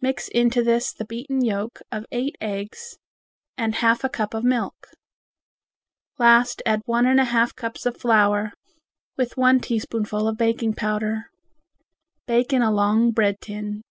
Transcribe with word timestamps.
Mix 0.00 0.28
into 0.28 0.62
this 0.62 0.92
the 0.92 1.04
beaten 1.04 1.44
yolks 1.44 1.82
of 1.90 2.06
eight 2.12 2.36
eggs 2.40 2.98
and 3.58 3.74
half 3.74 4.04
a 4.04 4.08
cup 4.08 4.32
of 4.32 4.44
milk. 4.44 4.86
Last 6.20 6.62
add 6.64 6.82
one 6.86 7.04
and 7.04 7.18
a 7.18 7.24
half 7.24 7.52
cups 7.56 7.84
of 7.84 7.96
flour 7.96 8.52
with 9.16 9.36
one 9.36 9.58
teaspoonful 9.58 10.28
of 10.28 10.36
baking 10.38 10.74
powder. 10.74 11.32
Bake 12.28 12.52
in 12.52 12.62
a 12.62 12.70
long 12.70 13.10
bread 13.10 13.40
tin. 13.40 13.82